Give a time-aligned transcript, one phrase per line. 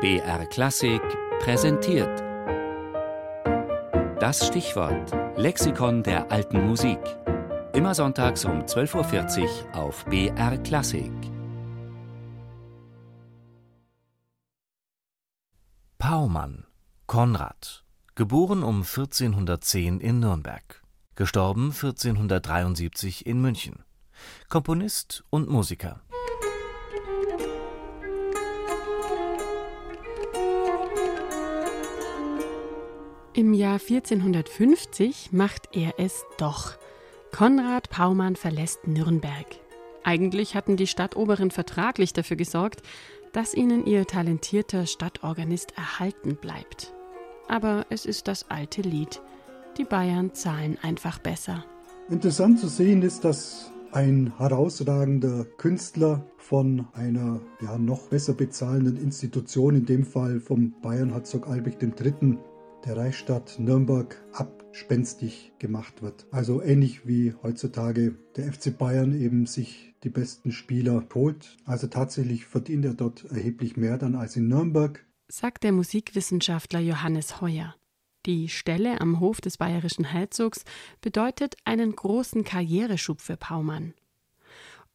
[0.00, 1.02] BR Klassik
[1.40, 2.20] präsentiert.
[4.20, 7.00] Das Stichwort Lexikon der alten Musik.
[7.72, 11.10] Immer sonntags um 12.40 Uhr auf BR Klassik.
[15.98, 16.64] Paumann,
[17.08, 17.84] Konrad,
[18.14, 20.80] geboren um 1410 in Nürnberg,
[21.16, 23.82] gestorben 1473 in München.
[24.48, 26.00] Komponist und Musiker.
[33.38, 36.74] Im Jahr 1450 macht er es doch.
[37.30, 39.46] Konrad Paumann verlässt Nürnberg.
[40.02, 42.82] Eigentlich hatten die Stadtoberen vertraglich dafür gesorgt,
[43.32, 46.92] dass ihnen ihr talentierter Stadtorganist erhalten bleibt.
[47.46, 49.22] Aber es ist das alte Lied.
[49.76, 51.64] Die Bayern zahlen einfach besser.
[52.10, 59.76] Interessant zu sehen ist, dass ein herausragender Künstler von einer ja, noch besser bezahlenden Institution,
[59.76, 62.36] in dem Fall vom Bayernherzog Albrecht III.,
[62.84, 66.26] der Reichsstadt Nürnberg abspenstig gemacht wird.
[66.30, 71.56] Also ähnlich wie heutzutage der FC Bayern eben sich die besten Spieler holt.
[71.64, 75.04] Also tatsächlich verdient er dort erheblich mehr dann als in Nürnberg.
[75.28, 77.74] Sagt der Musikwissenschaftler Johannes Heuer.
[78.26, 80.64] Die Stelle am Hof des bayerischen Herzogs
[81.00, 83.94] bedeutet einen großen Karriereschub für Paumann.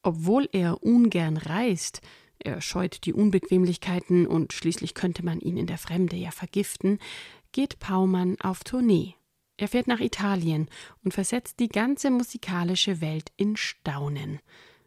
[0.01, 2.01] Obwohl er ungern reist,
[2.39, 6.99] er scheut die Unbequemlichkeiten und schließlich könnte man ihn in der Fremde ja vergiften,
[7.53, 9.15] geht Paumann auf Tournee.
[9.55, 10.67] Er fährt nach Italien
[11.05, 14.39] und versetzt die ganze musikalische Welt in Staunen.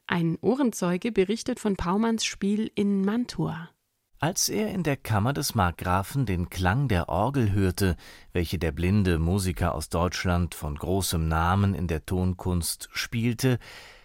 [0.07, 3.71] Ein Ohrenzeuge berichtet von Paumanns Spiel in Mantua.
[4.19, 7.97] Als er in der Kammer des Markgrafen den Klang der Orgel hörte,
[8.33, 13.59] welche der blinde Musiker aus Deutschland von großem Namen in der Tonkunst spielte,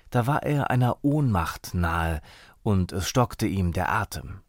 [0.10, 2.22] da war er einer Ohnmacht nahe,
[2.62, 4.42] und es stockte ihm der Atem.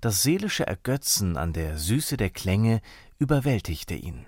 [0.00, 2.80] Das seelische Ergötzen an der Süße der Klänge
[3.18, 4.26] überwältigte ihn.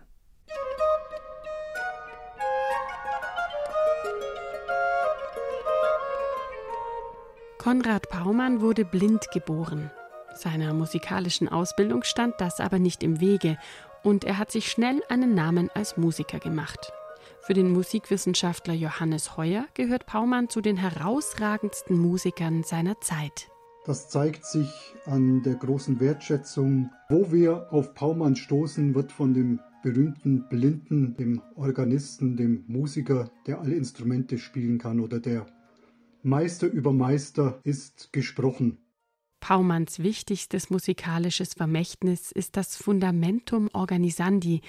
[7.58, 9.90] Konrad Paumann wurde blind geboren.
[10.36, 13.58] Seiner musikalischen Ausbildung stand das aber nicht im Wege
[14.04, 16.92] und er hat sich schnell einen Namen als Musiker gemacht.
[17.40, 23.48] Für den Musikwissenschaftler Johannes Heuer gehört Paumann zu den herausragendsten Musikern seiner Zeit.
[23.86, 26.90] Das zeigt sich an der großen Wertschätzung.
[27.08, 33.60] Wo wir auf Paumann stoßen, wird von dem berühmten Blinden, dem Organisten, dem Musiker, der
[33.60, 35.46] alle Instrumente spielen kann oder der
[36.24, 38.78] Meister über Meister ist gesprochen.
[39.38, 44.62] Paumanns wichtigstes musikalisches Vermächtnis ist das Fundamentum Organisandi,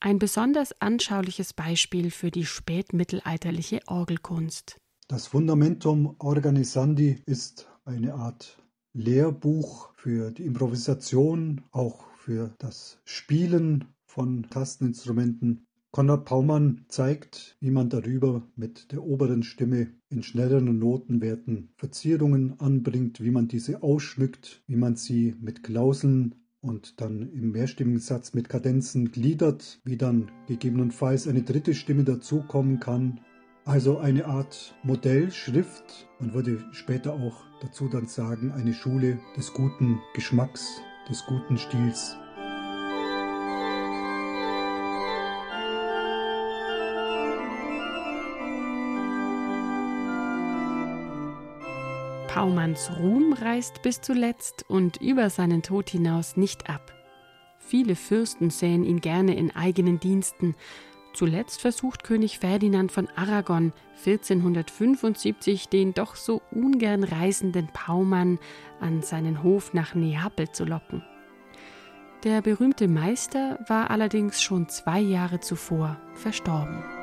[0.00, 4.78] ein besonders anschauliches Beispiel für die spätmittelalterliche Orgelkunst.
[5.08, 8.58] Das Fundamentum Organisandi ist eine Art
[8.92, 15.66] Lehrbuch für die Improvisation, auch für das Spielen von Tasteninstrumenten.
[15.90, 23.22] Konrad Paumann zeigt, wie man darüber mit der oberen Stimme in schnelleren Notenwerten Verzierungen anbringt,
[23.22, 28.48] wie man diese ausschmückt, wie man sie mit Klauseln und dann im mehrstimmigen Satz mit
[28.48, 33.20] Kadenzen gliedert, wie dann gegebenenfalls eine dritte Stimme dazukommen kann
[33.64, 36.08] also eine Art Modellschrift.
[36.18, 42.16] Man würde später auch dazu dann sagen, eine Schule des guten Geschmacks, des guten Stils.
[52.28, 56.92] Paumanns Ruhm reißt bis zuletzt und über seinen Tod hinaus nicht ab.
[57.58, 60.56] Viele Fürsten sähen ihn gerne in eigenen Diensten,
[61.14, 63.72] Zuletzt versucht König Ferdinand von Aragon
[64.04, 68.38] 1475 den doch so ungern reisenden Paumann
[68.80, 71.04] an seinen Hof nach Neapel zu locken.
[72.24, 77.01] Der berühmte Meister war allerdings schon zwei Jahre zuvor verstorben.